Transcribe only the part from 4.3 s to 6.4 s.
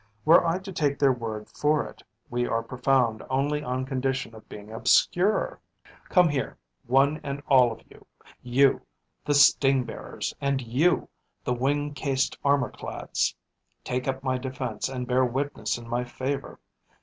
of being obscure. Come